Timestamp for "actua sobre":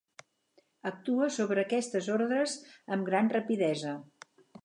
0.91-1.65